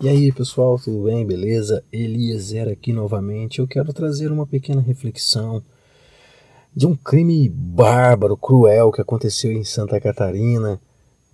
[0.00, 1.26] E aí pessoal, tudo bem?
[1.26, 1.82] Beleza?
[1.92, 3.58] Eliezer aqui novamente.
[3.58, 5.60] Eu quero trazer uma pequena reflexão
[6.72, 10.80] de um crime bárbaro, cruel que aconteceu em Santa Catarina,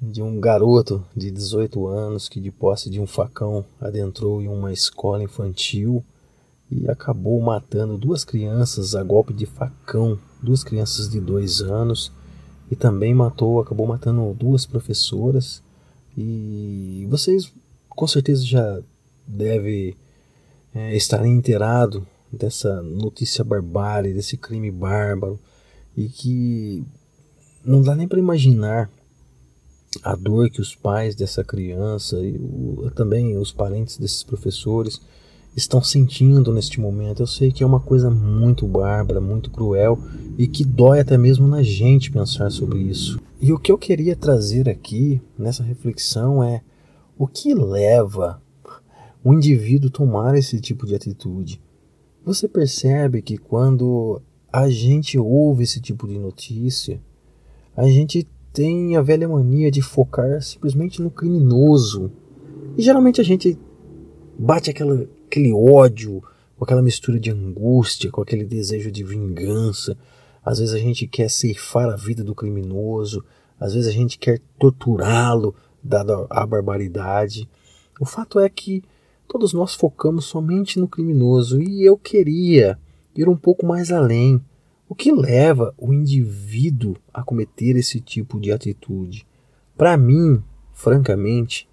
[0.00, 4.72] de um garoto de 18 anos que, de posse de um facão, adentrou em uma
[4.72, 6.02] escola infantil
[6.70, 12.10] e acabou matando duas crianças a golpe de facão, duas crianças de dois anos,
[12.70, 15.62] e também matou, acabou matando duas professoras.
[16.16, 17.52] E vocês
[17.94, 18.80] com certeza já
[19.26, 19.96] deve
[20.74, 25.38] é, estar inteirado dessa notícia barbária, desse crime bárbaro,
[25.96, 26.84] e que
[27.64, 28.90] não dá nem para imaginar
[30.02, 35.00] a dor que os pais dessa criança e o, também os parentes desses professores
[35.56, 37.22] estão sentindo neste momento.
[37.22, 39.98] Eu sei que é uma coisa muito bárbara, muito cruel
[40.36, 43.20] e que dói até mesmo na gente pensar sobre isso.
[43.40, 46.60] E o que eu queria trazer aqui nessa reflexão é
[47.18, 48.42] o que leva
[49.22, 51.60] o indivíduo a tomar esse tipo de atitude?
[52.24, 54.20] Você percebe que quando
[54.52, 57.00] a gente ouve esse tipo de notícia,
[57.76, 62.12] a gente tem a velha mania de focar simplesmente no criminoso.
[62.76, 63.58] E geralmente a gente
[64.38, 66.22] bate aquela, aquele ódio,
[66.56, 69.98] com aquela mistura de angústia, com aquele desejo de vingança.
[70.44, 73.24] Às vezes a gente quer ceifar a vida do criminoso,
[73.58, 77.48] às vezes a gente quer torturá-lo, dada a barbaridade.
[78.00, 78.82] O fato é que
[79.28, 82.78] todos nós focamos somente no criminoso e eu queria
[83.14, 84.40] ir um pouco mais além.
[84.88, 89.26] O que leva o indivíduo a cometer esse tipo de atitude?
[89.76, 91.68] Para mim, francamente,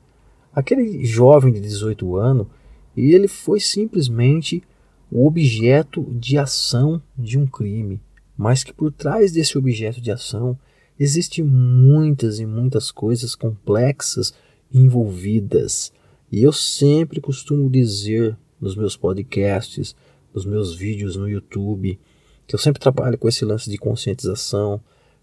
[0.53, 2.47] aquele jovem de 18 anos,
[2.95, 4.63] ele foi simplesmente
[5.11, 8.01] o objeto de ação de um crime,
[8.37, 10.57] mas que por trás desse objeto de ação
[11.03, 14.35] Existem muitas e muitas coisas complexas
[14.71, 15.91] envolvidas.
[16.31, 19.95] E eu sempre costumo dizer nos meus podcasts,
[20.31, 21.99] nos meus vídeos no YouTube,
[22.45, 24.79] que eu sempre trabalho com esse lance de conscientização,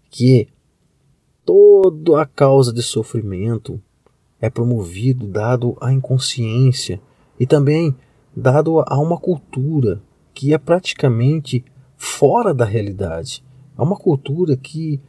[0.09, 0.49] que
[1.45, 3.81] toda a causa de sofrimento
[4.41, 6.99] é promovido dado à inconsciência
[7.39, 7.95] e também
[8.35, 10.03] dado a uma cultura
[10.33, 11.63] que é praticamente
[11.95, 13.41] fora da realidade.
[13.77, 14.99] É uma cultura que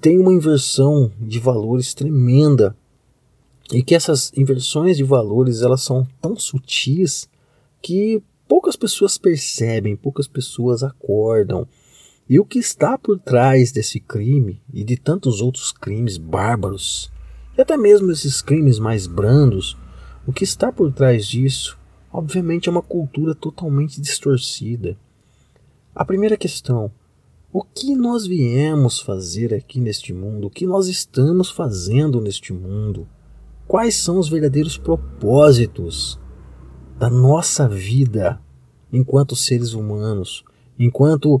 [0.00, 2.76] tem uma inversão de valores tremenda
[3.72, 7.28] e que essas inversões de valores elas são tão sutis
[7.82, 11.66] que poucas pessoas percebem, poucas pessoas acordam.
[12.28, 17.10] E o que está por trás desse crime e de tantos outros crimes bárbaros,
[17.56, 19.76] e até mesmo esses crimes mais brandos,
[20.26, 21.78] o que está por trás disso,
[22.12, 24.96] obviamente, é uma cultura totalmente distorcida.
[25.94, 26.90] A primeira questão:
[27.58, 30.46] o que nós viemos fazer aqui neste mundo?
[30.46, 33.08] O que nós estamos fazendo neste mundo?
[33.66, 36.20] Quais são os verdadeiros propósitos
[36.98, 38.38] da nossa vida
[38.92, 40.44] enquanto seres humanos,
[40.78, 41.40] enquanto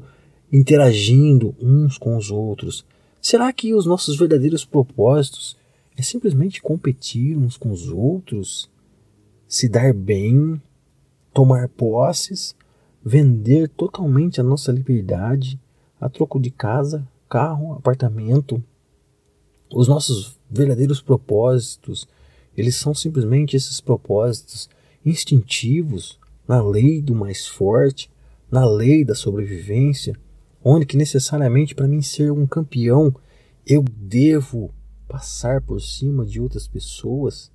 [0.50, 2.82] interagindo uns com os outros?
[3.20, 5.54] Será que os nossos verdadeiros propósitos
[5.98, 8.70] é simplesmente competir uns com os outros,
[9.46, 10.58] se dar bem,
[11.34, 12.56] tomar posses,
[13.04, 15.60] vender totalmente a nossa liberdade?
[16.00, 18.62] A troco de casa, carro, apartamento.
[19.72, 22.06] Os nossos verdadeiros propósitos,
[22.56, 24.68] eles são simplesmente esses propósitos
[25.04, 28.10] instintivos na lei do mais forte,
[28.50, 30.16] na lei da sobrevivência,
[30.62, 33.14] onde que necessariamente para mim ser um campeão
[33.66, 34.70] eu devo
[35.08, 37.50] passar por cima de outras pessoas?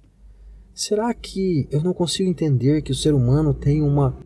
[0.74, 4.18] Será que eu não consigo entender que o ser humano tem uma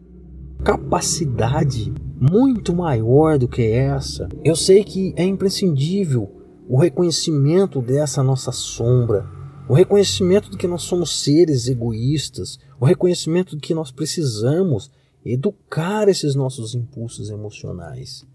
[0.64, 4.28] capacidade muito maior do que essa.
[4.44, 6.32] Eu sei que é imprescindível
[6.68, 9.30] o reconhecimento dessa nossa sombra,
[9.68, 14.92] o reconhecimento de que nós somos seres egoístas, o reconhecimento de que nós precisamos
[15.24, 18.26] educar esses nossos impulsos emocionais.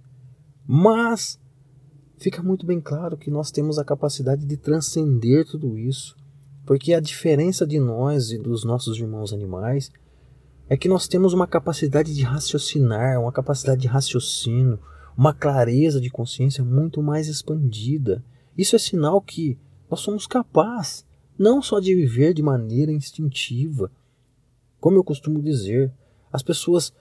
[0.67, 1.39] Mas
[2.19, 6.17] fica muito bem claro que nós temos a capacidade de transcender tudo isso,
[6.67, 9.91] porque a diferença de nós e dos nossos irmãos animais
[10.71, 14.79] é que nós temos uma capacidade de raciocinar, uma capacidade de raciocínio,
[15.19, 18.25] uma clareza de consciência muito mais expandida.
[18.57, 19.59] Isso é sinal que
[19.91, 21.05] nós somos capazes
[21.37, 23.91] não só de viver de maneira instintiva.
[24.79, 25.93] Como eu costumo dizer,
[26.33, 26.93] as pessoas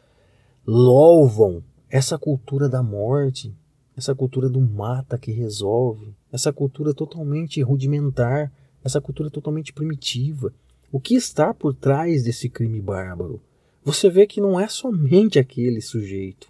[0.66, 3.54] louvam essa cultura da morte,
[3.96, 8.52] essa cultura do mata que resolve, essa cultura totalmente rudimentar,
[8.84, 10.52] essa cultura totalmente primitiva.
[10.92, 13.40] O que está por trás desse crime bárbaro?
[13.84, 16.50] Você vê que não é somente aquele sujeito,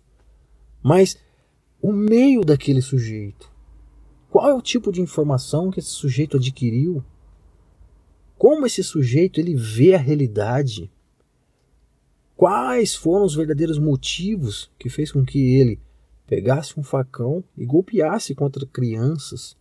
[0.82, 1.18] mas
[1.82, 3.50] o meio daquele sujeito.
[4.30, 7.04] Qual é o tipo de informação que esse sujeito adquiriu?
[8.40, 10.90] como esse sujeito ele vê a realidade,
[12.38, 15.78] quais foram os verdadeiros motivos que fez com que ele
[16.26, 19.58] pegasse um facão e golpeasse contra crianças,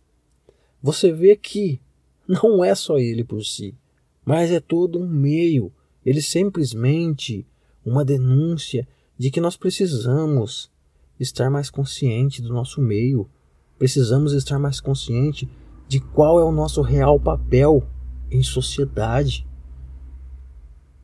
[0.81, 1.81] você vê que
[2.25, 3.75] não é só ele por si,
[4.23, 5.73] mas é todo um meio.
[6.05, 7.45] Ele simplesmente
[7.85, 8.87] uma denúncia
[9.17, 10.71] de que nós precisamos
[11.19, 13.29] estar mais consciente do nosso meio,
[13.77, 15.49] precisamos estar mais consciente
[15.87, 17.85] de qual é o nosso real papel
[18.31, 19.47] em sociedade.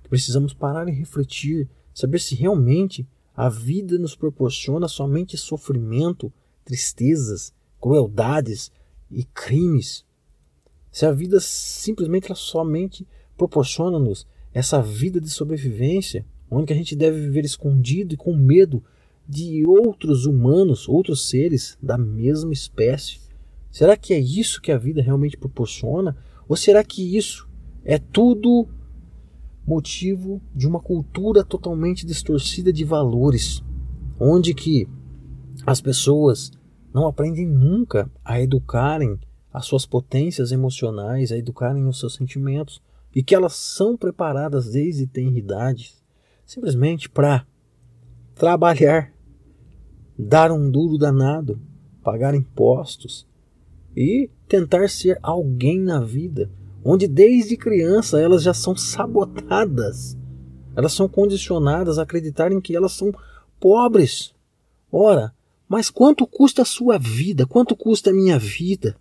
[0.10, 6.32] Precisamos parar e refletir, saber se realmente a vida nos proporciona somente sofrimento,
[6.64, 8.72] tristezas, crueldades
[9.12, 10.06] e crimes.
[10.92, 13.06] Se a vida simplesmente somente
[13.36, 18.84] proporciona-nos essa vida de sobrevivência, onde a gente deve viver escondido e com medo
[19.28, 23.20] de outros humanos, outros seres da mesma espécie.
[23.72, 26.16] Será que é isso que a vida realmente proporciona?
[26.48, 27.50] Ou será que isso
[27.84, 28.68] é tudo
[29.66, 33.64] motivo de uma cultura totalmente distorcida de valores,
[34.20, 34.88] onde que
[35.66, 36.52] as pessoas
[36.94, 39.20] não aprendem nunca a educarem
[39.52, 42.82] as suas potências emocionais, a educarem os seus sentimentos,
[43.14, 45.94] e que elas são preparadas desde tenridade
[46.46, 47.46] simplesmente para
[48.34, 49.12] trabalhar,
[50.18, 51.60] dar um duro danado,
[52.04, 53.28] pagar impostos
[53.96, 56.52] e tentar ser alguém na vida
[56.88, 60.16] onde desde criança elas já são sabotadas.
[60.76, 63.12] Elas são condicionadas a acreditarem que elas são
[63.60, 64.36] pobres.
[64.92, 65.34] Ora,
[65.68, 67.48] mas quanto custa a sua vida?
[67.48, 68.96] Quanto custa a minha vida?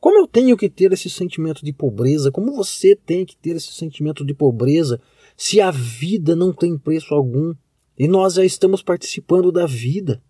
[0.00, 2.32] Como eu tenho que ter esse sentimento de pobreza?
[2.32, 4.98] Como você tem que ter esse sentimento de pobreza
[5.40, 7.54] se a vida não tem preço algum
[7.98, 10.22] e nós já estamos participando da vida?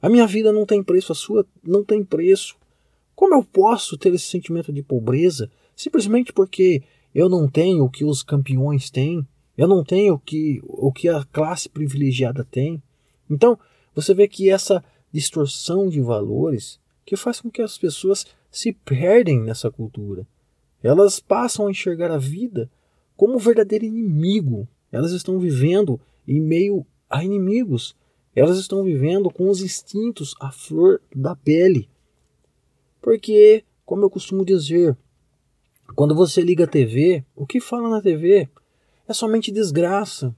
[0.00, 2.56] A minha vida não tem preço, a sua não tem preço.
[3.14, 6.82] Como eu posso ter esse sentimento de pobreza simplesmente porque
[7.14, 9.28] eu não tenho o que os campeões têm?
[9.54, 12.82] Eu não tenho o que, o que a classe privilegiada tem?
[13.28, 13.58] Então,
[13.94, 14.82] você vê que essa
[15.12, 20.26] distorção de valores que faz com que as pessoas se perdem nessa cultura.
[20.82, 22.70] Elas passam a enxergar a vida
[23.20, 24.66] como verdadeiro inimigo.
[24.90, 27.94] Elas estão vivendo em meio a inimigos.
[28.34, 31.86] Elas estão vivendo com os instintos à flor da pele.
[32.98, 34.96] Porque, como eu costumo dizer,
[35.94, 38.48] quando você liga a TV, o que fala na TV
[39.06, 40.34] é somente desgraça.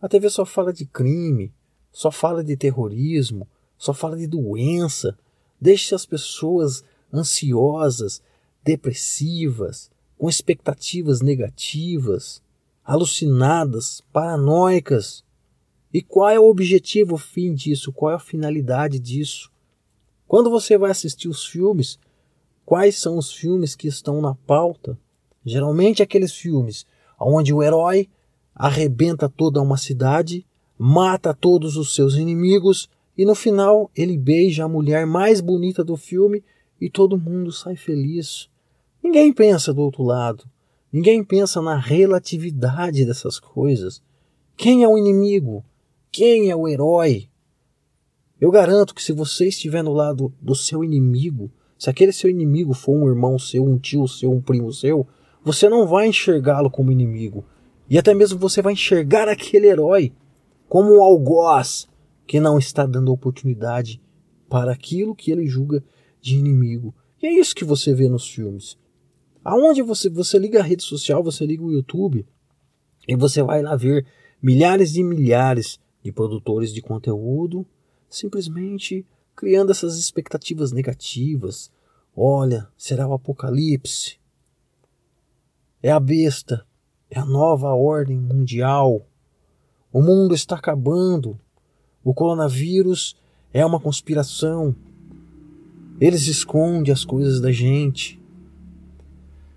[0.00, 1.52] A TV só fala de crime,
[1.92, 3.46] só fala de terrorismo,
[3.76, 5.18] só fala de doença.
[5.60, 6.82] Deixa as pessoas
[7.12, 8.22] ansiosas,
[8.64, 12.42] depressivas, com expectativas negativas,
[12.84, 15.24] alucinadas, paranoicas.
[15.92, 17.92] E qual é o objetivo, o fim disso?
[17.92, 19.50] Qual é a finalidade disso?
[20.26, 21.98] Quando você vai assistir os filmes,
[22.64, 24.98] quais são os filmes que estão na pauta?
[25.44, 26.84] Geralmente aqueles filmes
[27.18, 28.08] onde o herói
[28.54, 30.44] arrebenta toda uma cidade,
[30.78, 35.96] mata todos os seus inimigos e no final ele beija a mulher mais bonita do
[35.96, 36.42] filme
[36.80, 38.50] e todo mundo sai feliz.
[39.06, 40.42] Ninguém pensa do outro lado.
[40.92, 44.02] Ninguém pensa na relatividade dessas coisas.
[44.56, 45.64] Quem é o inimigo?
[46.10, 47.28] Quem é o herói?
[48.40, 52.74] Eu garanto que se você estiver no lado do seu inimigo, se aquele seu inimigo
[52.74, 55.06] for um irmão seu, um tio seu, um primo seu,
[55.40, 57.44] você não vai enxergá-lo como inimigo.
[57.88, 60.12] E até mesmo você vai enxergar aquele herói
[60.68, 61.86] como um algoz
[62.26, 64.02] que não está dando oportunidade
[64.48, 65.80] para aquilo que ele julga
[66.20, 66.92] de inimigo.
[67.22, 68.76] E é isso que você vê nos filmes.
[69.48, 72.26] Aonde você, você liga a rede social, você liga o YouTube
[73.06, 74.04] e você vai lá ver
[74.42, 77.64] milhares e milhares de produtores de conteúdo
[78.10, 81.70] simplesmente criando essas expectativas negativas.
[82.16, 84.18] Olha, será o apocalipse.
[85.80, 86.66] É a besta,
[87.08, 89.06] é a nova ordem mundial.
[89.92, 91.38] O mundo está acabando.
[92.02, 93.16] O coronavírus
[93.54, 94.74] é uma conspiração.
[96.00, 98.20] Eles escondem as coisas da gente.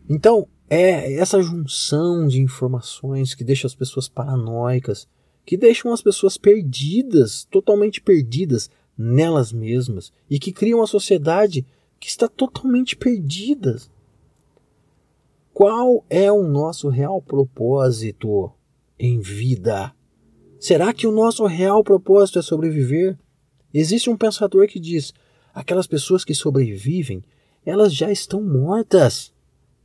[0.10, 5.08] Então, é essa junção de informações que deixa as pessoas paranoicas,
[5.46, 11.66] que deixam as pessoas perdidas, totalmente perdidas nelas mesmas e que criam uma sociedade
[12.00, 13.80] que está totalmente perdida.
[15.54, 18.51] Qual é o nosso real propósito
[18.98, 19.94] em vida?
[20.60, 23.18] Será que o nosso real propósito é sobreviver?
[23.74, 25.13] Existe um pensador que diz:
[25.54, 27.24] aquelas pessoas que sobrevivem,
[27.66, 29.34] elas já estão mortas,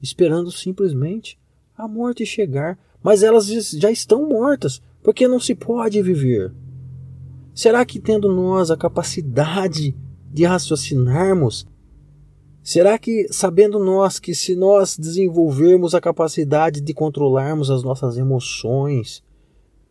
[0.04, 1.38] esperando simplesmente
[1.76, 6.52] a morte chegar, mas elas já estão mortas, porque não se pode viver.
[7.54, 9.94] Será que tendo nós a capacidade
[10.32, 11.66] de raciocinarmos,
[12.64, 19.23] Será que, sabendo nós que se nós desenvolvermos a capacidade de controlarmos as nossas emoções,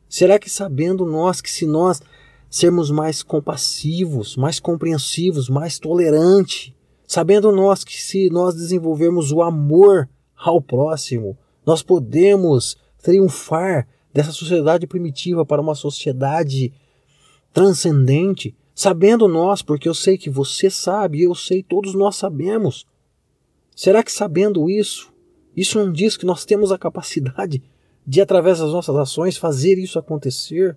[0.10, 2.02] será que sabendo nós que se nós
[2.50, 6.74] sermos mais compassivos, mais compreensivos, mais tolerantes,
[7.08, 14.88] sabendo nós que se nós desenvolvermos o amor ao próximo, nós podemos triunfar dessa sociedade
[14.88, 16.74] primitiva para uma sociedade
[17.54, 22.88] transcendente, Sabendo nós, porque eu sei que você sabe, eu sei, todos nós sabemos.
[23.76, 25.14] Será que sabendo isso,
[25.56, 27.62] isso não diz que nós temos a capacidade
[28.06, 30.76] de, através das nossas ações, fazer isso acontecer?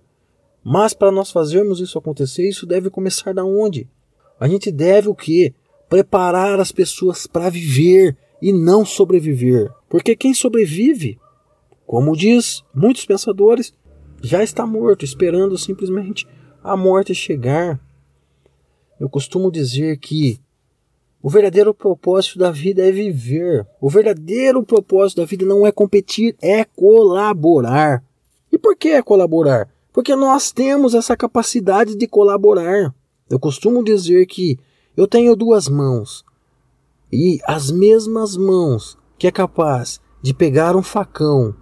[0.63, 3.89] Mas para nós fazermos isso acontecer, isso deve começar da onde?
[4.39, 5.55] A gente deve o quê?
[5.89, 9.71] Preparar as pessoas para viver e não sobreviver.
[9.89, 11.19] Porque quem sobrevive,
[11.85, 13.73] como diz muitos pensadores,
[14.21, 16.27] já está morto, esperando simplesmente
[16.63, 17.79] a morte chegar.
[18.99, 20.39] Eu costumo dizer que
[21.21, 23.65] o verdadeiro propósito da vida é viver.
[23.81, 28.03] O verdadeiro propósito da vida não é competir, é colaborar.
[28.51, 29.69] E por que é colaborar?
[29.91, 32.93] Porque nós temos essa capacidade de colaborar.
[33.29, 34.57] Eu costumo dizer que
[34.97, 36.25] eu tenho duas mãos
[37.13, 41.55] e as mesmas mãos que é capaz de pegar um facão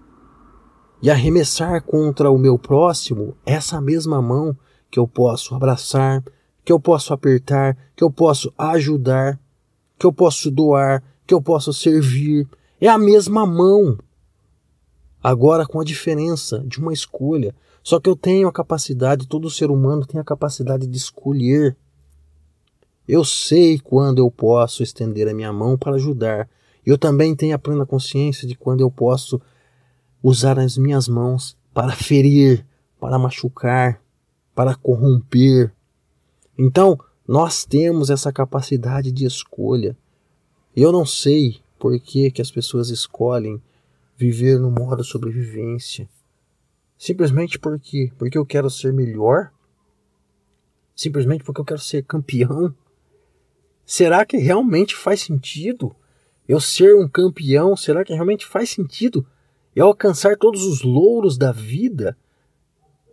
[1.01, 4.57] e arremessar contra o meu próximo, essa mesma mão
[4.89, 6.23] que eu posso abraçar,
[6.63, 9.39] que eu posso apertar, que eu posso ajudar,
[9.99, 12.47] que eu posso doar, que eu posso servir.
[12.79, 13.97] É a mesma mão.
[15.21, 17.53] Agora com a diferença de uma escolha.
[17.83, 21.77] Só que eu tenho a capacidade, todo ser humano tem a capacidade de escolher.
[23.07, 26.49] Eu sei quando eu posso estender a minha mão para ajudar.
[26.85, 29.39] Eu também tenho a plena consciência de quando eu posso
[30.21, 32.65] usar as minhas mãos para ferir,
[32.99, 34.01] para machucar,
[34.55, 35.71] para corromper,
[36.57, 36.97] então,
[37.27, 39.97] nós temos essa capacidade de escolha.
[40.75, 43.61] Eu não sei por que, que as pessoas escolhem
[44.15, 46.07] viver no modo sobrevivência.
[46.97, 49.51] Simplesmente porque, porque eu quero ser melhor?
[50.95, 52.73] Simplesmente porque eu quero ser campeão?
[53.85, 55.95] Será que realmente faz sentido
[56.47, 57.75] eu ser um campeão?
[57.75, 59.25] Será que realmente faz sentido
[59.75, 62.17] eu alcançar todos os louros da vida?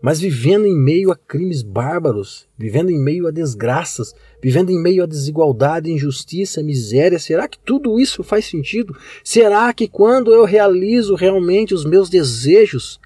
[0.03, 4.13] mas vivendo em meio a crimes bárbaros, vivendo em meio a desgraças,
[4.43, 8.97] vivendo em meio a desigualdade, injustiça, miséria, será que tudo isso faz sentido?
[9.23, 13.01] Será que quando eu realizo realmente os meus desejos,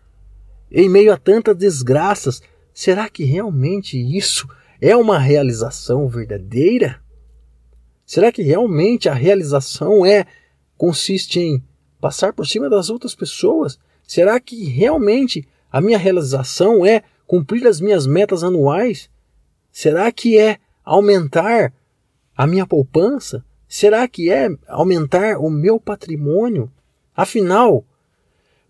[0.72, 2.40] em meio a tantas desgraças,
[2.72, 4.48] será que realmente isso
[4.80, 6.98] é uma realização verdadeira?
[8.06, 10.24] Será que realmente a realização é
[10.78, 11.62] consiste em
[12.00, 13.78] passar por cima das outras pessoas?
[14.06, 19.10] Será que realmente a minha realização é cumprir as minhas metas anuais?
[19.72, 21.74] Será que é aumentar
[22.36, 23.44] a minha poupança?
[23.68, 26.70] Será que é aumentar o meu patrimônio?
[27.14, 27.84] Afinal,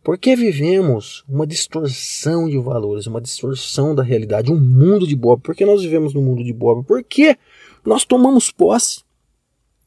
[0.03, 5.43] por que vivemos uma distorção de valores, uma distorção da realidade, um mundo de Bob?
[5.43, 6.87] Por que nós vivemos no mundo de Bob?
[6.87, 7.37] Por que
[7.85, 9.06] nós tomamos posse?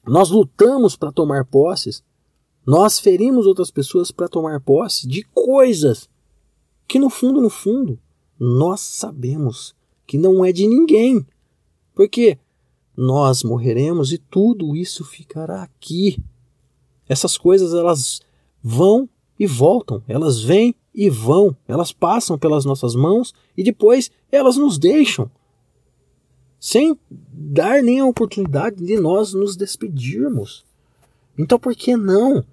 [0.06, 2.04] Nós lutamos para tomar posses.
[2.66, 6.10] Nós ferimos outras pessoas para tomar posse de coisas
[6.88, 8.00] que no fundo, no fundo,
[8.40, 9.76] nós sabemos
[10.08, 11.26] que não é de ninguém.
[11.94, 12.38] Porque
[12.98, 16.18] nós morreremos e tudo isso ficará aqui.
[17.08, 18.22] Essas coisas elas
[18.62, 19.08] vão
[19.40, 24.78] e voltam, elas vêm e vão, elas passam pelas nossas mãos e depois elas nos
[24.78, 25.32] deixam,
[26.60, 30.66] sem dar nem a oportunidade de nós nos despedirmos.
[31.38, 32.44] Então por que não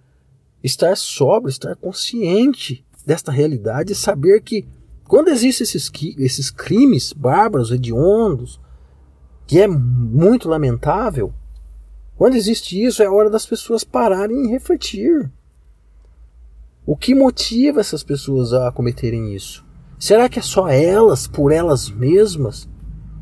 [0.62, 4.66] estar sóbrio, estar consciente desta realidade e saber que
[5.06, 8.60] quando existem esses, esses crimes bárbaros, hediondos,
[9.46, 11.32] que é muito lamentável,
[12.16, 15.30] quando existe isso é hora das pessoas pararem e refletir.
[16.84, 19.64] O que motiva essas pessoas a cometerem isso?
[19.98, 22.68] Será que é só elas, por elas mesmas?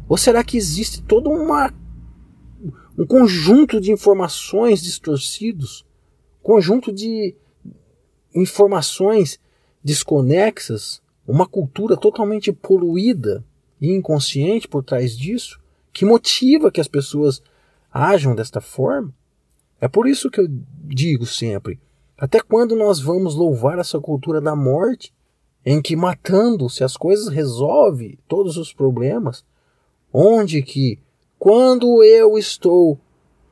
[0.08, 1.72] Ou será que existe todo uma,
[2.98, 5.84] um conjunto de informações distorcidos,
[6.42, 7.34] conjunto de
[8.34, 9.38] informações
[9.82, 13.44] desconexas, uma cultura totalmente poluída
[13.80, 15.60] e inconsciente por trás disso,
[15.92, 17.42] que motiva que as pessoas
[17.92, 19.14] ajam desta forma.
[19.80, 21.80] É por isso que eu digo sempre:
[22.16, 25.14] até quando nós vamos louvar essa cultura da morte,
[25.64, 29.44] em que matando-se as coisas resolve todos os problemas,
[30.16, 30.96] onde que
[31.36, 32.96] quando eu estou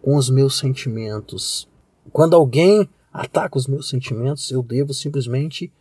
[0.01, 1.69] com os meus sentimentos,
[2.13, 5.73] quando alguém ataca os meus sentimentos, eu devo simplesmente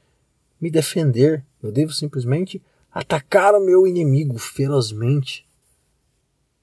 [0.59, 2.59] me defender, eu devo simplesmente
[2.91, 5.47] atacar o meu inimigo ferozmente.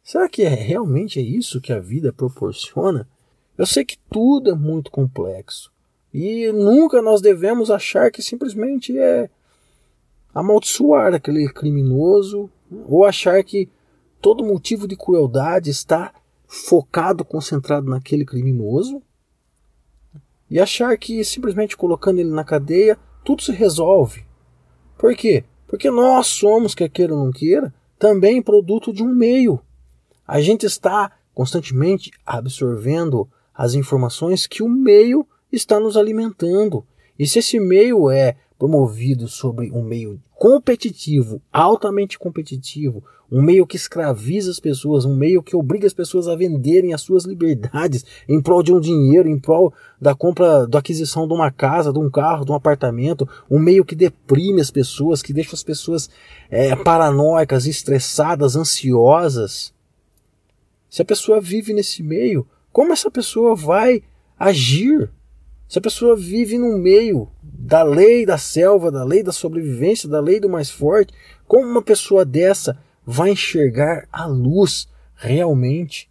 [0.02, 3.08] Será que é realmente é isso que a vida proporciona?
[3.56, 5.70] Eu sei que tudo é muito complexo.
[6.12, 9.30] E nunca nós devemos achar que simplesmente é
[10.34, 12.50] amaldiçoar aquele criminoso
[12.86, 13.68] ou achar que
[14.20, 16.12] todo motivo de crueldade está
[16.46, 19.02] focado, concentrado naquele criminoso
[20.50, 24.24] e achar que simplesmente colocando ele na cadeia tudo se resolve.
[24.96, 25.44] Por quê?
[25.66, 29.60] Porque nós somos, quer queira ou não queira, também produto de um meio.
[30.26, 36.86] A gente está constantemente absorvendo as informações que o meio está nos alimentando.
[37.18, 43.76] E se esse meio é promovido sobre um meio competitivo, altamente competitivo, um meio que
[43.76, 48.40] escraviza as pessoas, um meio que obriga as pessoas a venderem as suas liberdades em
[48.40, 52.10] prol de um dinheiro, em prol da compra, da aquisição de uma casa, de um
[52.10, 56.10] carro, de um apartamento, um meio que deprime as pessoas, que deixa as pessoas
[56.50, 59.72] é, paranoicas, estressadas, ansiosas.
[60.88, 64.02] Se a pessoa vive nesse meio, como essa pessoa vai
[64.38, 65.10] agir?
[65.68, 67.28] Se a pessoa vive no meio
[67.60, 71.12] da lei da selva, da lei da sobrevivência, da lei do mais forte,
[71.44, 76.08] como uma pessoa dessa vai enxergar a luz realmente?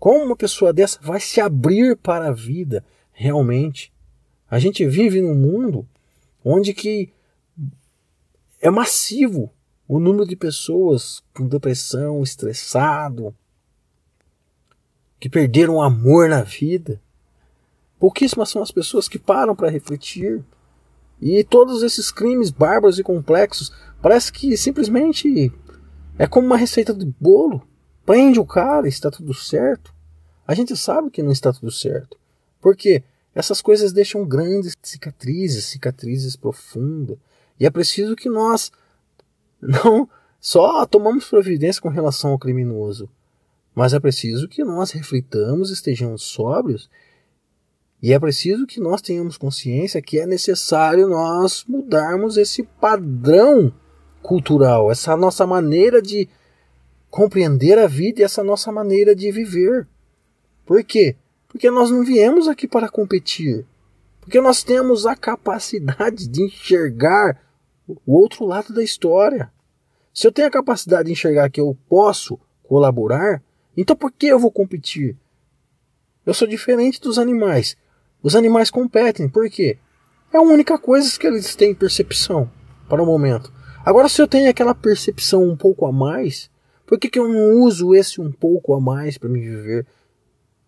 [0.00, 3.92] Como uma pessoa dessa vai se abrir para a vida realmente?
[4.50, 5.86] A gente vive num mundo
[6.44, 7.12] onde que
[8.60, 9.52] é massivo
[9.86, 13.32] o número de pessoas com depressão, estressado,
[15.20, 17.00] que perderam o amor na vida.
[17.98, 20.42] Pouquíssimas são as pessoas que param para refletir.
[21.20, 25.52] E todos esses crimes bárbaros e complexos parece que simplesmente
[26.18, 27.62] é como uma receita de bolo.
[28.06, 29.94] Prende o cara, está tudo certo.
[30.46, 32.16] A gente sabe que não está tudo certo.
[32.60, 33.02] Porque
[33.34, 37.18] essas coisas deixam grandes cicatrizes, cicatrizes profundas.
[37.58, 38.72] E é preciso que nós
[39.60, 40.08] não
[40.40, 43.08] só tomamos providência com relação ao criminoso,
[43.74, 46.88] mas é preciso que nós reflitamos, estejamos sóbrios
[48.02, 53.72] e é preciso que nós tenhamos consciência que é necessário nós mudarmos esse padrão
[54.22, 56.28] cultural, essa nossa maneira de
[57.10, 59.86] compreender a vida e essa nossa maneira de viver.
[60.64, 61.16] Por quê?
[61.48, 63.66] Porque nós não viemos aqui para competir.
[64.20, 67.42] Porque nós temos a capacidade de enxergar
[68.06, 69.52] o outro lado da história.
[70.14, 73.42] Se eu tenho a capacidade de enxergar que eu posso colaborar,
[73.76, 75.16] então por que eu vou competir?
[76.24, 77.76] Eu sou diferente dos animais.
[78.22, 79.78] Os animais competem, por quê?
[80.32, 82.50] É a única coisa que eles têm percepção
[82.88, 83.52] para o momento.
[83.84, 86.50] Agora, se eu tenho aquela percepção um pouco a mais,
[86.86, 89.86] por que, que eu não uso esse um pouco a mais para me viver?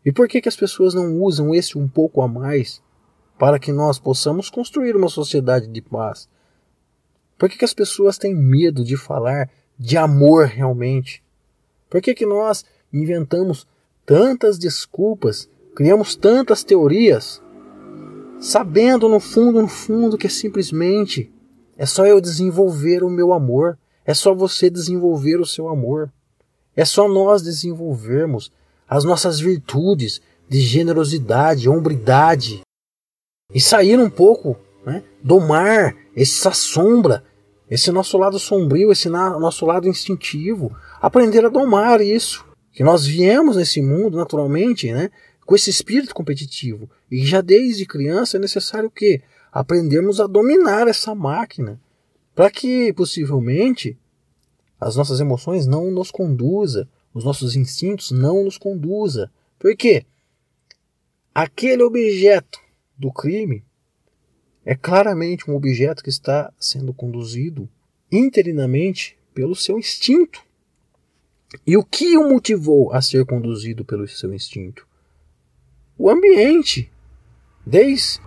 [0.04, 2.82] E por que, que as pessoas não usam esse um pouco a mais
[3.38, 6.28] para que nós possamos construir uma sociedade de paz?
[7.36, 11.22] Por que, que as pessoas têm medo de falar de amor realmente?
[11.90, 13.66] Por que, que nós inventamos
[14.06, 17.42] tantas desculpas Criamos tantas teorias,
[18.38, 21.32] sabendo no fundo, no fundo, que é simplesmente
[21.76, 26.12] é só eu desenvolver o meu amor, é só você desenvolver o seu amor,
[26.76, 28.52] é só nós desenvolvermos
[28.88, 32.60] as nossas virtudes de generosidade, hombridade
[33.54, 37.24] e sair um pouco né, do mar, essa sombra,
[37.70, 42.44] esse nosso lado sombrio, esse nosso lado instintivo, aprender a domar isso.
[42.70, 45.10] Que nós viemos nesse mundo naturalmente, né,
[45.44, 46.88] com esse espírito competitivo.
[47.10, 51.80] E já desde criança é necessário que aprendermos a dominar essa máquina
[52.34, 53.98] para que possivelmente
[54.80, 59.30] as nossas emoções não nos conduza, os nossos instintos não nos conduza.
[59.58, 60.04] Por quê?
[61.34, 62.58] Aquele objeto
[62.96, 63.64] do crime
[64.64, 67.68] é claramente um objeto que está sendo conduzido
[68.10, 70.42] interinamente pelo seu instinto.
[71.66, 74.86] E o que o motivou a ser conduzido pelo seu instinto?
[76.02, 76.90] O ambiente,
[77.64, 78.20] desde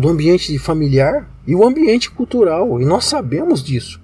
[0.00, 2.80] do ambiente familiar e o ambiente cultural.
[2.80, 4.00] E nós sabemos disso,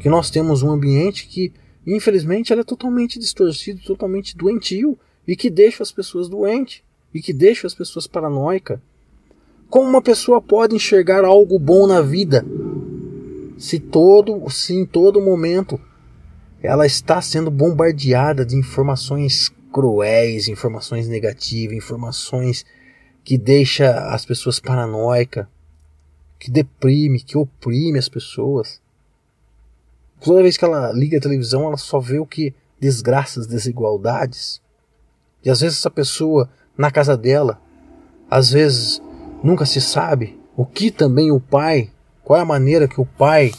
[0.00, 1.52] que nós temos um ambiente que,
[1.86, 6.82] infelizmente, é totalmente distorcido, totalmente doentio e que deixa as pessoas doentes
[7.14, 8.80] e que deixa as pessoas paranoicas.
[9.70, 12.44] Como uma pessoa pode enxergar algo bom na vida
[13.56, 15.80] se todo, se em todo momento
[16.60, 22.64] ela está sendo bombardeada de informações cruéis, informações negativas, informações
[23.24, 25.48] que deixa as pessoas paranoicas,
[26.38, 28.80] que deprime, que oprime as pessoas.
[30.20, 34.62] Toda vez que ela liga a televisão, ela só vê o que desgraças, desigualdades.
[35.44, 37.60] E às vezes essa pessoa na casa dela,
[38.30, 39.02] às vezes
[39.42, 41.90] nunca se sabe o que também o pai,
[42.22, 43.50] qual é a maneira que o pai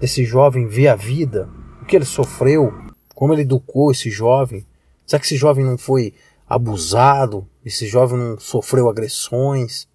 [0.00, 1.50] desse jovem vê a vida,
[1.82, 2.72] o que ele sofreu,
[3.14, 4.64] como ele educou esse jovem,
[5.10, 6.14] Será que esse jovem não foi
[6.48, 9.88] abusado, esse jovem não sofreu agressões.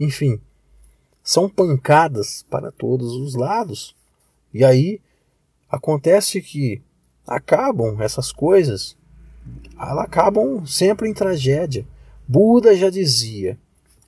[0.00, 0.40] Enfim,
[1.22, 3.94] são pancadas para todos os lados.
[4.54, 4.98] E aí
[5.68, 6.80] acontece que
[7.26, 8.96] acabam essas coisas,
[9.78, 11.86] elas acabam sempre em tragédia.
[12.26, 13.58] Buda já dizia: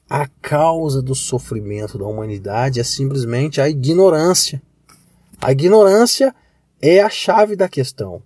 [0.08, 4.62] a causa do sofrimento da humanidade é simplesmente a ignorância.
[5.42, 6.34] A ignorância
[6.80, 8.22] é a chave da questão.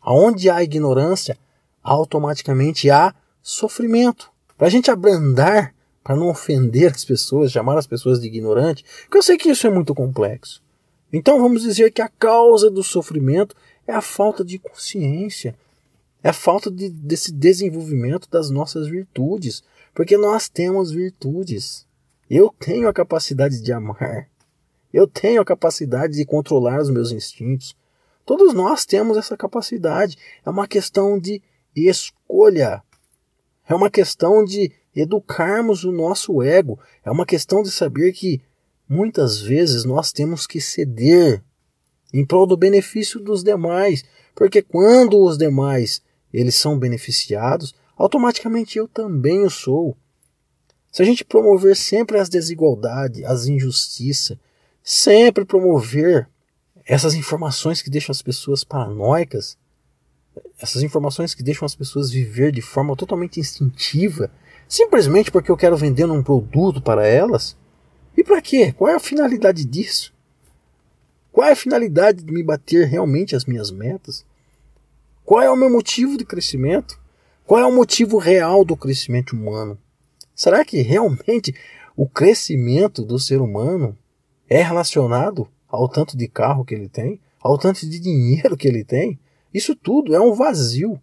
[0.00, 1.38] Aonde há ignorância,
[1.82, 4.30] automaticamente há sofrimento.
[4.56, 9.18] Para a gente abrandar, para não ofender as pessoas, chamar as pessoas de ignorante, porque
[9.18, 10.62] eu sei que isso é muito complexo.
[11.12, 13.54] Então vamos dizer que a causa do sofrimento
[13.86, 15.54] é a falta de consciência,
[16.22, 19.62] é a falta de, desse desenvolvimento das nossas virtudes,
[19.94, 21.86] porque nós temos virtudes.
[22.30, 24.28] Eu tenho a capacidade de amar,
[24.92, 27.74] eu tenho a capacidade de controlar os meus instintos.
[28.24, 30.16] Todos nós temos essa capacidade.
[30.44, 31.42] É uma questão de
[31.74, 32.82] escolha.
[33.68, 36.78] É uma questão de educarmos o nosso ego.
[37.04, 38.42] É uma questão de saber que
[38.88, 41.42] muitas vezes nós temos que ceder
[42.12, 44.04] em prol do benefício dos demais,
[44.34, 49.96] porque quando os demais eles são beneficiados, automaticamente eu também o sou.
[50.90, 54.36] Se a gente promover sempre as desigualdades, as injustiças,
[54.82, 56.28] sempre promover
[56.84, 59.56] essas informações que deixam as pessoas paranoicas,
[60.58, 64.30] essas informações que deixam as pessoas viver de forma totalmente instintiva,
[64.68, 67.56] simplesmente porque eu quero vender um produto para elas?
[68.16, 68.72] E para quê?
[68.72, 70.12] Qual é a finalidade disso?
[71.32, 74.24] Qual é a finalidade de me bater realmente as minhas metas?
[75.24, 77.00] Qual é o meu motivo de crescimento?
[77.46, 79.78] Qual é o motivo real do crescimento humano?
[80.34, 81.54] Será que realmente
[81.96, 83.96] o crescimento do ser humano
[84.48, 88.84] é relacionado ao tanto de carro que ele tem, ao tanto de dinheiro que ele
[88.84, 89.18] tem?
[89.52, 91.00] Isso tudo é um vazio,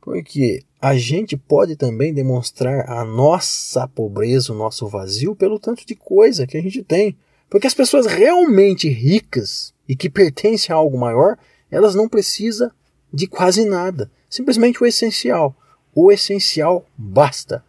[0.00, 5.94] porque a gente pode também demonstrar a nossa pobreza, o nosso vazio, pelo tanto de
[5.94, 7.16] coisa que a gente tem.
[7.50, 11.36] Porque as pessoas realmente ricas e que pertencem a algo maior,
[11.70, 12.70] elas não precisam
[13.12, 15.56] de quase nada, simplesmente o essencial.
[15.94, 17.64] O essencial basta.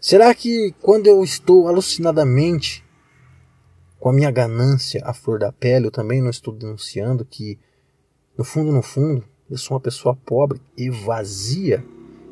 [0.00, 2.84] Será que quando eu estou alucinadamente
[4.00, 7.58] com a minha ganância à flor da pele, eu também não estou denunciando que,
[8.36, 11.84] no fundo, no fundo, eu sou uma pessoa pobre e vazia,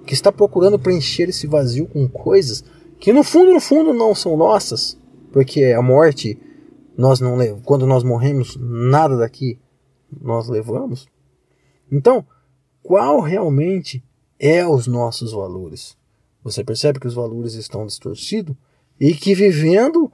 [0.06, 2.62] que está procurando preencher esse vazio com coisas
[2.98, 4.98] que no fundo, no fundo não são nossas,
[5.32, 6.38] porque a morte,
[6.96, 9.58] nós não quando nós morremos, nada daqui
[10.20, 11.06] nós levamos.
[11.90, 12.24] Então,
[12.82, 14.02] qual realmente
[14.38, 15.96] é os nossos valores?
[16.42, 18.56] Você percebe que os valores estão distorcidos
[19.00, 20.10] e que vivendo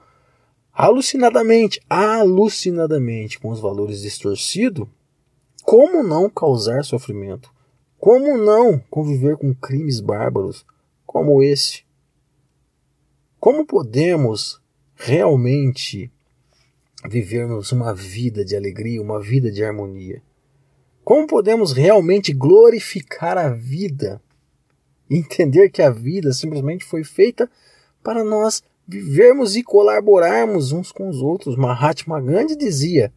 [0.72, 4.88] alucinadamente, alucinadamente com os valores distorcidos,
[5.72, 7.50] como não causar sofrimento?
[7.98, 10.66] Como não conviver com crimes bárbaros
[11.06, 11.82] como esse?
[13.40, 14.60] Como podemos
[14.94, 16.12] realmente
[17.08, 20.22] vivermos uma vida de alegria, uma vida de harmonia?
[21.02, 24.20] Como podemos realmente glorificar a vida?
[25.08, 27.50] Entender que a vida simplesmente foi feita
[28.02, 31.56] para nós vivermos e colaborarmos uns com os outros.
[31.56, 33.10] Mahatma Gandhi dizia: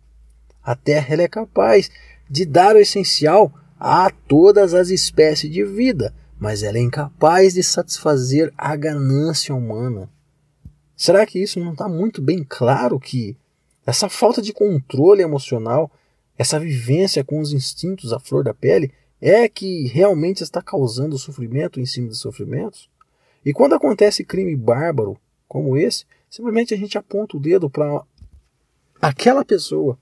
[0.63, 1.91] a terra é capaz
[2.29, 7.63] de dar o essencial a todas as espécies de vida, mas ela é incapaz de
[7.63, 10.09] satisfazer a ganância humana.
[10.95, 13.38] Será que isso não está muito bem claro que
[13.85, 15.91] essa falta de controle emocional,
[16.38, 21.79] essa vivência com os instintos à flor da pele, é que realmente está causando sofrimento
[21.79, 22.89] em cima de sofrimentos?
[23.45, 28.03] E quando acontece crime bárbaro como esse, simplesmente a gente aponta o dedo para
[29.01, 29.97] aquela pessoa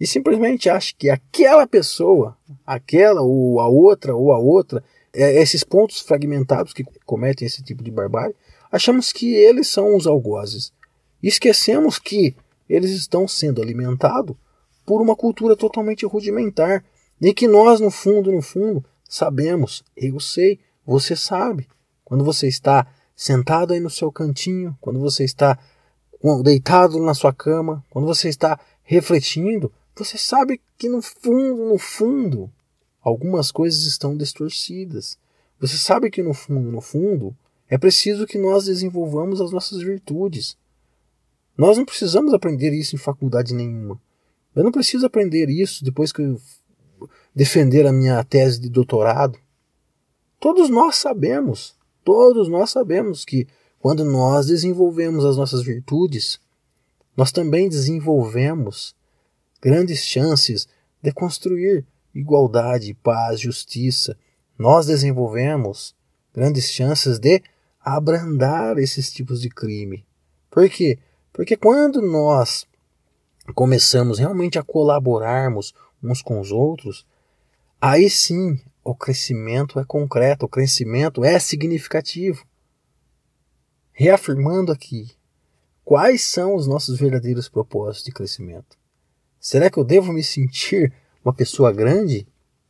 [0.00, 4.82] e simplesmente acha que aquela pessoa, aquela ou a outra ou a outra,
[5.12, 8.34] é, esses pontos fragmentados que cometem esse tipo de barbárie,
[8.70, 10.72] achamos que eles são os algozes.
[11.22, 12.36] E esquecemos que
[12.68, 14.36] eles estão sendo alimentados
[14.86, 16.84] por uma cultura totalmente rudimentar
[17.20, 21.66] e que nós, no fundo, no fundo, sabemos, eu sei, você sabe,
[22.04, 25.58] quando você está sentado aí no seu cantinho, quando você está
[26.44, 32.50] deitado na sua cama, quando você está refletindo, você sabe que no fundo, no fundo,
[33.00, 35.18] algumas coisas estão distorcidas.
[35.60, 37.36] Você sabe que no fundo, no fundo,
[37.68, 40.56] é preciso que nós desenvolvamos as nossas virtudes.
[41.56, 44.00] Nós não precisamos aprender isso em faculdade nenhuma.
[44.54, 46.40] Eu não preciso aprender isso depois que eu
[47.34, 49.38] defender a minha tese de doutorado.
[50.40, 53.46] Todos nós sabemos, todos nós sabemos que
[53.80, 56.40] quando nós desenvolvemos as nossas virtudes,
[57.16, 58.94] nós também desenvolvemos
[59.60, 60.68] grandes chances
[61.02, 64.16] de construir igualdade, paz, justiça.
[64.58, 65.94] Nós desenvolvemos
[66.34, 67.42] grandes chances de
[67.80, 70.04] abrandar esses tipos de crime.
[70.50, 70.98] Por quê?
[71.32, 72.66] Porque quando nós
[73.54, 77.06] começamos realmente a colaborarmos uns com os outros,
[77.80, 82.46] aí sim o crescimento é concreto, o crescimento é significativo.
[83.92, 85.10] Reafirmando aqui,
[85.84, 88.78] quais são os nossos verdadeiros propósitos de crescimento?
[89.40, 90.92] Será que eu devo me sentir
[91.24, 92.26] uma pessoa grande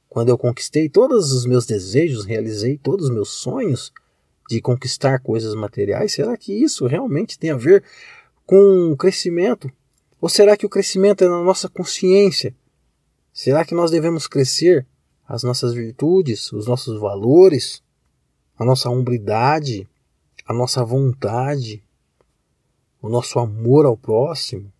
[0.08, 3.92] quando eu conquistei todos os meus desejos, realizei todos os meus sonhos
[4.48, 6.12] de conquistar coisas materiais?
[6.12, 7.84] Será que isso realmente tem a ver
[8.46, 9.70] com o crescimento?
[10.20, 12.54] Ou será que o crescimento é na nossa consciência?
[13.32, 14.86] Será que nós devemos crescer
[15.26, 17.82] as nossas virtudes, os nossos valores,
[18.58, 19.86] a nossa hombridade,
[20.46, 21.84] a nossa vontade,
[23.00, 24.72] o nosso amor ao próximo,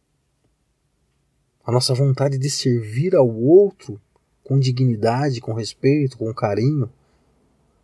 [1.69, 4.01] a nossa vontade de servir ao outro
[4.43, 6.91] com dignidade, com respeito, com carinho?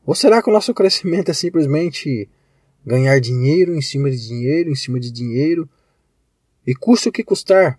[0.06, 2.26] Ou será que o nosso crescimento é simplesmente
[2.82, 5.68] ganhar dinheiro em cima de dinheiro, em cima de dinheiro,
[6.66, 7.78] e custe o que custar?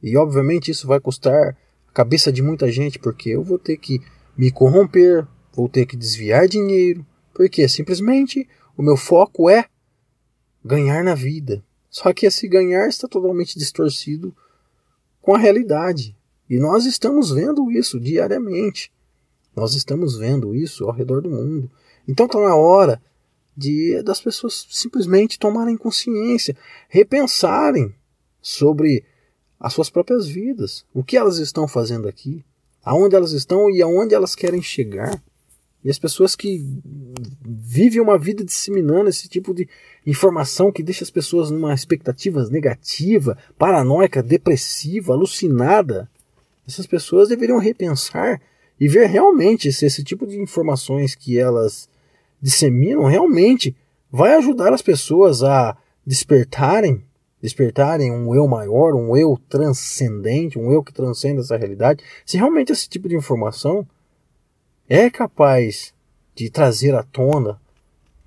[0.00, 1.56] E obviamente isso vai custar
[1.88, 4.00] a cabeça de muita gente, porque eu vou ter que
[4.38, 9.64] me corromper, vou ter que desviar dinheiro, porque simplesmente o meu foco é
[10.64, 11.64] ganhar na vida.
[11.90, 14.32] Só que esse ganhar está totalmente distorcido
[15.22, 16.14] com a realidade.
[16.50, 18.92] E nós estamos vendo isso diariamente.
[19.56, 21.70] Nós estamos vendo isso ao redor do mundo.
[22.06, 23.00] Então está na hora
[23.56, 26.56] de das pessoas simplesmente tomarem consciência,
[26.88, 27.94] repensarem
[28.40, 29.04] sobre
[29.60, 32.44] as suas próprias vidas, o que elas estão fazendo aqui,
[32.82, 35.22] aonde elas estão e aonde elas querem chegar.
[35.84, 36.64] E as pessoas que
[37.44, 39.68] vivem uma vida disseminando esse tipo de
[40.06, 46.08] informação que deixa as pessoas numa expectativa negativa, paranoica, depressiva, alucinada,
[46.66, 48.40] essas pessoas deveriam repensar
[48.78, 51.88] e ver realmente se esse tipo de informações que elas
[52.40, 53.76] disseminam realmente
[54.10, 57.02] vai ajudar as pessoas a despertarem,
[57.40, 62.04] despertarem um eu maior, um eu transcendente, um eu que transcende essa realidade.
[62.24, 63.86] Se realmente esse tipo de informação
[64.88, 65.94] é capaz
[66.34, 67.60] de trazer à tona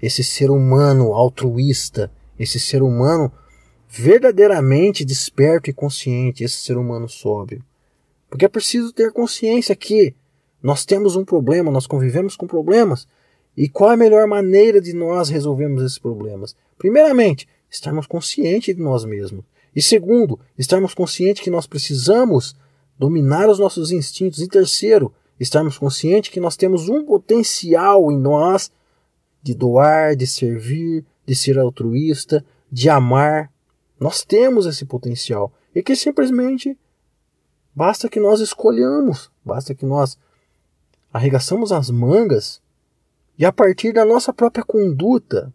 [0.02, 3.32] esse ser humano altruísta, esse ser humano
[3.88, 7.64] verdadeiramente desperto e consciente, esse ser humano sóbrio.
[8.30, 10.14] Porque é preciso ter consciência que
[10.62, 13.08] nós temos um problema, nós convivemos com problemas.
[13.56, 16.56] E qual é a melhor maneira de nós resolvermos esses problemas?
[16.78, 19.46] Primeiramente, estarmos conscientes de nós mesmos.
[19.76, 22.56] E segundo, estarmos conscientes que nós precisamos
[22.98, 24.40] dominar os nossos instintos.
[24.40, 28.72] E terceiro, estarmos conscientes que nós temos um potencial em nós
[29.42, 33.52] de doar, de servir, de ser altruísta, de amar.
[34.00, 36.78] Nós temos esse potencial e que simplesmente
[37.74, 40.18] basta que nós escolhamos, basta que nós
[41.12, 42.62] arregaçamos as mangas
[43.38, 45.54] e a partir da nossa própria conduta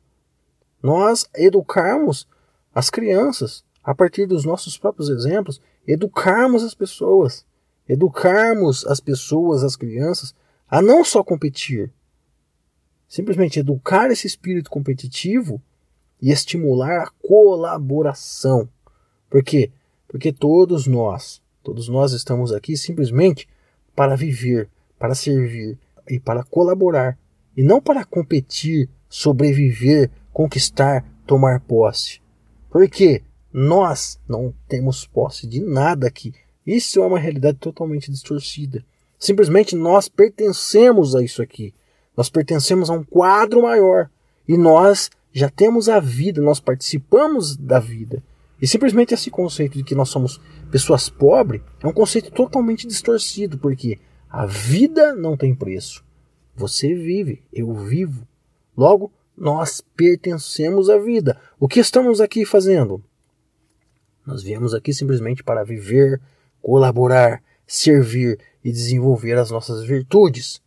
[0.82, 2.26] nós educarmos
[2.74, 7.44] as crianças, a partir dos nossos próprios exemplos, educarmos as pessoas
[7.90, 10.32] educarmos as pessoas, as crianças,
[10.68, 11.92] a não só competir,
[13.08, 15.60] simplesmente educar esse espírito competitivo
[16.22, 18.68] e estimular a colaboração.
[19.28, 19.72] Por quê?
[20.06, 23.48] Porque todos nós, todos nós estamos aqui simplesmente
[23.96, 25.76] para viver, para servir
[26.08, 27.18] e para colaborar,
[27.56, 32.20] e não para competir, sobreviver, conquistar, tomar posse.
[32.70, 36.32] Porque nós não temos posse de nada aqui.
[36.66, 38.84] Isso é uma realidade totalmente distorcida.
[39.18, 41.74] Simplesmente nós pertencemos a isso aqui.
[42.16, 44.10] Nós pertencemos a um quadro maior.
[44.48, 48.22] E nós já temos a vida, nós participamos da vida.
[48.60, 53.58] E simplesmente esse conceito de que nós somos pessoas pobres é um conceito totalmente distorcido,
[53.58, 56.04] porque a vida não tem preço.
[56.54, 58.26] Você vive, eu vivo.
[58.76, 61.40] Logo, nós pertencemos à vida.
[61.58, 63.02] O que estamos aqui fazendo?
[64.26, 66.20] Nós viemos aqui simplesmente para viver,
[66.62, 70.60] colaborar, servir e desenvolver as nossas virtudes.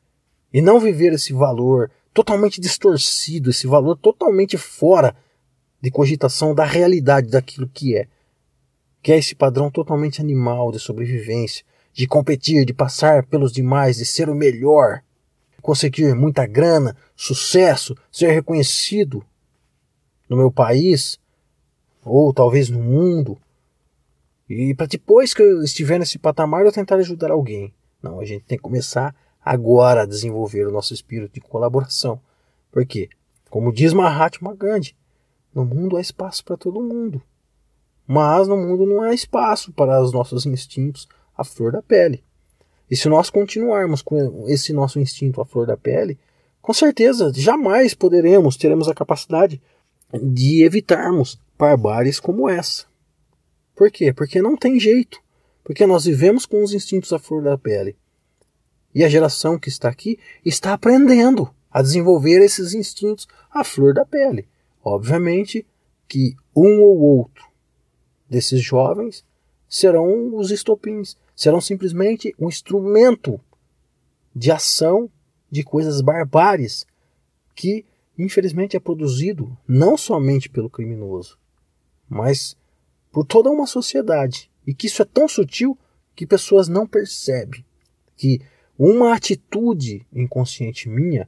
[0.54, 5.16] E não viver esse valor totalmente distorcido, esse valor totalmente fora
[5.82, 8.08] de cogitação da realidade daquilo que é.
[9.02, 14.06] Que é esse padrão totalmente animal de sobrevivência, de competir, de passar pelos demais, de
[14.06, 15.02] ser o melhor,
[15.62, 19.26] conseguir muita grana, sucesso, ser reconhecido
[20.30, 21.20] no meu país,
[22.04, 23.38] ou talvez no mundo,
[24.50, 27.74] e para depois que eu estiver nesse patamar eu tentar ajudar alguém.
[28.02, 32.20] Não, a gente tem que começar agora a desenvolver o nosso espírito de colaboração.
[32.72, 33.10] Por quê?
[33.50, 34.96] Como diz Mahatma Gandhi,
[35.54, 37.22] no mundo há espaço para todo mundo.
[38.06, 42.24] Mas no mundo não há espaço para os nossos instintos à flor da pele.
[42.90, 46.20] E se nós continuarmos com esse nosso instinto à flor da pele,
[46.62, 49.62] com certeza jamais poderemos, teremos a capacidade
[50.22, 52.86] de evitarmos barbáries como essa.
[53.76, 54.14] Por quê?
[54.14, 55.22] Porque não tem jeito.
[55.64, 57.96] Porque nós vivemos com os instintos à flor da pele.
[58.94, 64.06] E a geração que está aqui está aprendendo a desenvolver esses instintos à flor da
[64.06, 64.48] pele.
[64.84, 65.66] Obviamente
[66.08, 67.46] que um ou outro
[68.30, 69.26] desses jovens
[69.68, 73.40] serão os estopins, serão simplesmente um instrumento
[74.36, 75.10] de ação
[75.50, 76.86] de coisas barbáries
[77.56, 77.86] que
[78.18, 81.40] infelizmente é produzido não somente pelo criminoso,
[82.08, 82.56] mas
[83.14, 84.52] por toda uma sociedade.
[84.68, 85.78] E que isso é tão sutil
[86.16, 87.64] que pessoas não percebem
[88.18, 88.42] que
[88.78, 91.28] uma atitude inconsciente minha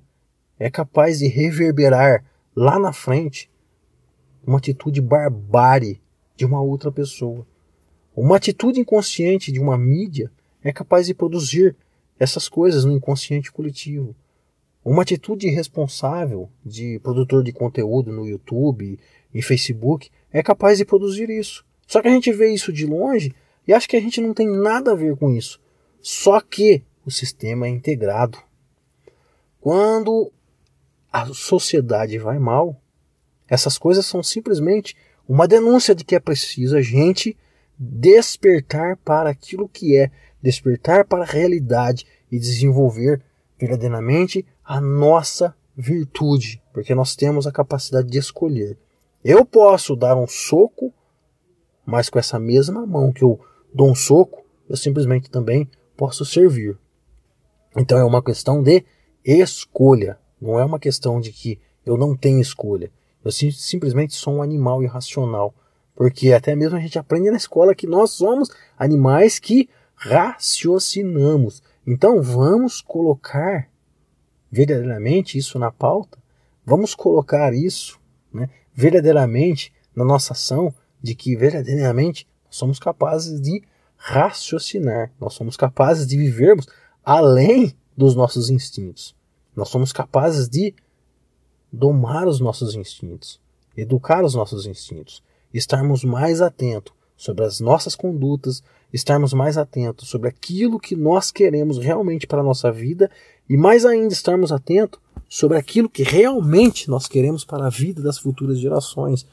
[0.57, 3.51] é capaz de reverberar lá na frente
[4.45, 6.01] uma atitude barbárie
[6.35, 7.45] de uma outra pessoa.
[8.15, 10.31] Uma atitude inconsciente de uma mídia
[10.63, 11.75] é capaz de produzir
[12.17, 14.15] essas coisas no inconsciente coletivo.
[14.83, 18.99] Uma atitude irresponsável de produtor de conteúdo no YouTube
[19.33, 21.65] e Facebook é capaz de produzir isso.
[21.87, 23.33] Só que a gente vê isso de longe
[23.67, 25.59] e acha que a gente não tem nada a ver com isso.
[26.01, 28.37] Só que o sistema é integrado.
[29.59, 30.31] Quando
[31.11, 32.79] a sociedade vai mal,
[33.47, 34.95] essas coisas são simplesmente
[35.27, 37.37] uma denúncia de que é preciso a gente
[37.77, 43.21] despertar para aquilo que é, despertar para a realidade e desenvolver
[43.59, 48.77] verdadeiramente a nossa virtude, porque nós temos a capacidade de escolher.
[49.23, 50.93] Eu posso dar um soco,
[51.85, 53.39] mas com essa mesma mão que eu
[53.73, 56.77] dou um soco, eu simplesmente também posso servir.
[57.75, 58.85] Então é uma questão de
[59.23, 60.17] escolha.
[60.41, 62.91] Não é uma questão de que eu não tenho escolha.
[63.23, 65.53] Eu simplesmente sou um animal irracional.
[65.95, 71.63] Porque até mesmo a gente aprende na escola que nós somos animais que raciocinamos.
[71.87, 73.69] Então vamos colocar
[74.51, 76.17] verdadeiramente isso na pauta,
[76.65, 77.99] vamos colocar isso
[78.33, 80.73] né, verdadeiramente na nossa ação,
[81.05, 83.61] de que verdadeiramente somos capazes de
[83.95, 86.67] raciocinar, nós somos capazes de vivermos
[87.03, 89.15] além dos nossos instintos.
[89.55, 90.73] Nós somos capazes de
[91.71, 93.39] domar os nossos instintos,
[93.77, 95.21] educar os nossos instintos,
[95.53, 101.77] estarmos mais atentos sobre as nossas condutas, estarmos mais atentos sobre aquilo que nós queremos
[101.77, 103.11] realmente para a nossa vida
[103.47, 108.17] e mais ainda estarmos atentos sobre aquilo que realmente nós queremos para a vida das
[108.17, 109.27] futuras gerações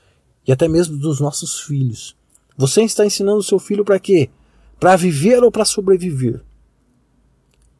[0.46, 2.16] e até mesmo dos nossos filhos.
[2.56, 4.30] Você está ensinando o seu filho para quê?
[4.78, 6.42] Para viver ou para sobreviver?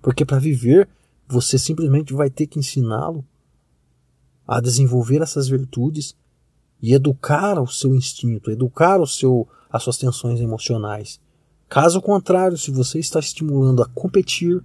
[0.01, 0.88] Porque para viver,
[1.29, 3.25] você simplesmente vai ter que ensiná-lo
[4.46, 6.14] a desenvolver essas virtudes
[6.81, 11.20] e educar o seu instinto, educar o seu, as suas tensões emocionais.
[11.68, 14.62] Caso contrário, se você está estimulando a competir,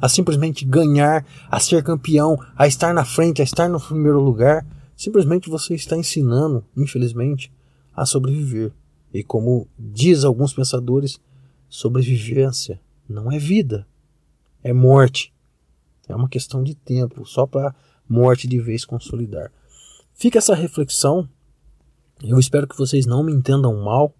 [0.00, 4.64] a simplesmente ganhar, a ser campeão, a estar na frente, a estar no primeiro lugar,
[4.98, 7.52] simplesmente você está ensinando, infelizmente,
[7.94, 8.72] a sobreviver.
[9.14, 11.20] E como diz alguns pensadores,
[11.68, 13.86] sobrevivência não é vida,
[14.62, 15.32] é morte.
[16.08, 17.74] É uma questão de tempo, só para
[18.08, 19.52] morte de vez consolidar.
[20.14, 21.28] Fica essa reflexão.
[22.20, 24.12] Eu espero que vocês não me entendam mal,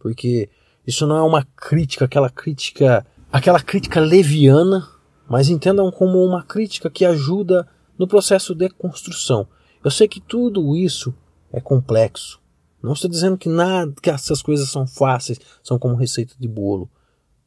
[0.00, 0.50] porque
[0.84, 4.88] isso não é uma crítica, aquela crítica, aquela crítica leviana,
[5.28, 9.46] mas entendam como uma crítica que ajuda no processo de construção.
[9.84, 11.14] Eu sei que tudo isso
[11.52, 12.40] é complexo.
[12.82, 16.90] Não estou dizendo que nada, que essas coisas são fáceis, são como receita de bolo,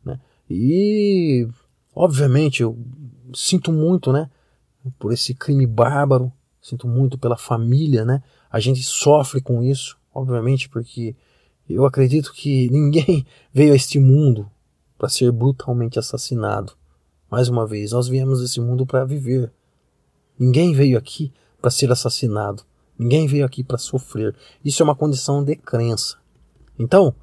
[0.03, 0.19] né?
[0.49, 1.47] E
[1.93, 2.77] obviamente eu
[3.33, 4.29] sinto muito, né,
[4.97, 8.23] por esse crime bárbaro, sinto muito pela família, né?
[8.49, 11.15] A gente sofre com isso, obviamente, porque
[11.69, 14.49] eu acredito que ninguém veio a este mundo
[14.97, 16.73] para ser brutalmente assassinado.
[17.29, 19.51] Mais uma vez, nós viemos a esse mundo para viver.
[20.39, 21.31] Ninguém veio aqui
[21.67, 22.63] para ser assassinado.
[22.97, 24.33] Ninguém veio aqui para sofrer.
[24.63, 26.15] Isso é uma condição de crença.
[26.79, 27.13] Então,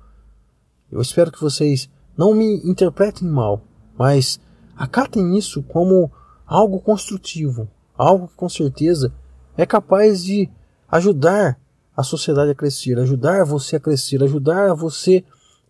[0.92, 3.62] eu espero que vocês não me interpretem mal,
[3.98, 4.38] mas
[4.76, 6.12] acatem isso como
[6.46, 9.14] algo construtivo, algo que com certeza
[9.57, 10.50] é capaz de
[10.90, 11.59] ajudar
[11.97, 15.24] a sociedade a crescer, ajudar você a crescer, ajudar você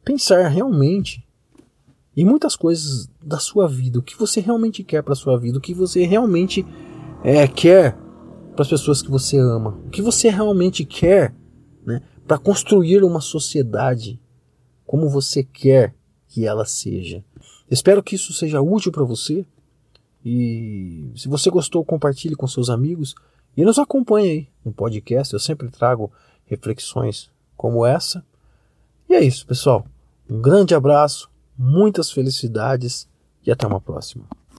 [0.04, 1.24] pensar realmente
[2.16, 5.60] em muitas coisas da sua vida, o que você realmente quer para sua vida, o
[5.60, 6.66] que você realmente
[7.22, 7.96] é, quer
[8.54, 11.34] para as pessoas que você ama, o que você realmente quer
[11.84, 14.20] né, para construir uma sociedade
[14.86, 15.94] como você quer
[16.28, 17.24] que ela seja.
[17.70, 19.44] Espero que isso seja útil para você
[20.24, 23.14] e se você gostou, compartilhe com seus amigos.
[23.56, 26.10] E nos acompanhe aí no podcast, eu sempre trago
[26.46, 28.24] reflexões como essa.
[29.08, 29.86] E é isso, pessoal.
[30.28, 33.06] Um grande abraço, muitas felicidades
[33.46, 34.24] e até uma próxima.